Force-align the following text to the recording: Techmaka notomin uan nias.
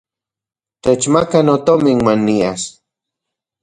Techmaka 0.83 1.39
notomin 1.47 1.97
uan 2.05 2.19
nias. 2.27 2.61